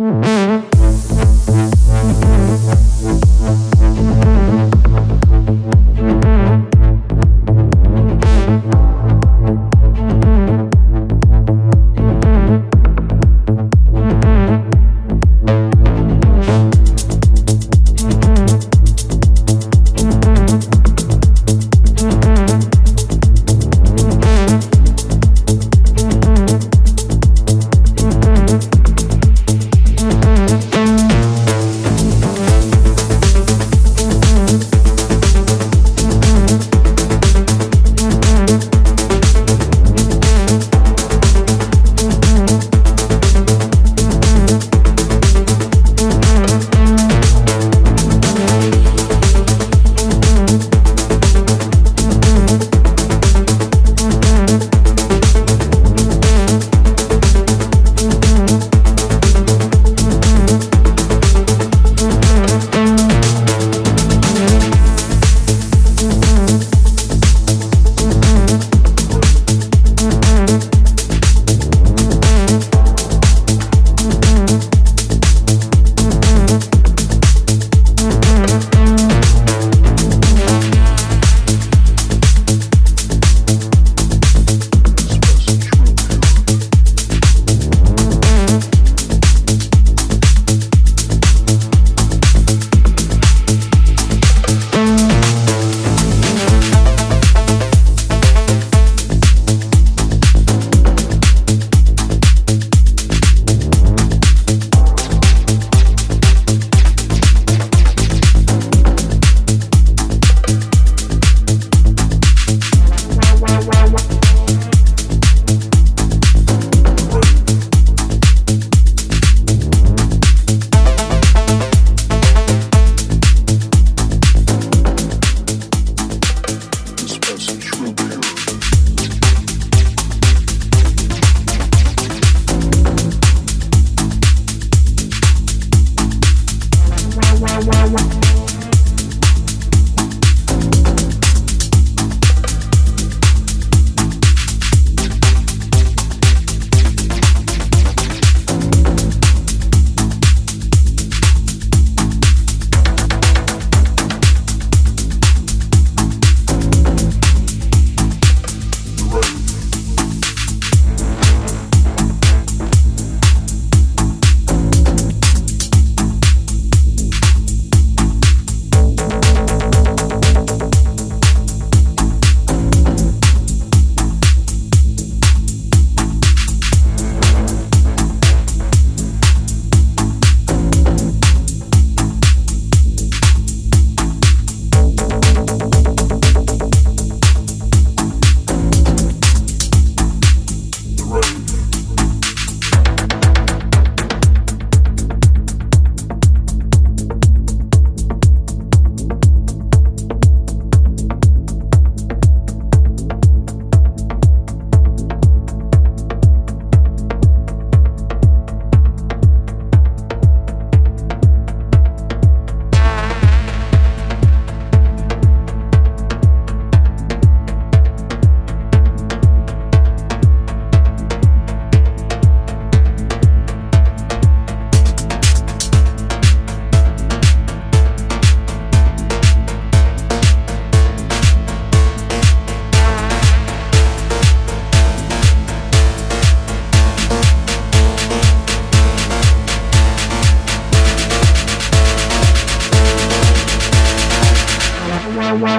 Mm-hmm. 0.00 0.39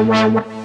Música 0.03 0.60